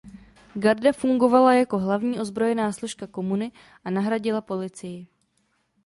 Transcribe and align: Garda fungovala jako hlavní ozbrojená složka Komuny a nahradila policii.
Garda 0.55 0.93
fungovala 0.93 1.53
jako 1.53 1.79
hlavní 1.79 2.19
ozbrojená 2.19 2.71
složka 2.71 3.07
Komuny 3.07 3.51
a 3.83 3.89
nahradila 3.89 4.41
policii. 4.41 5.07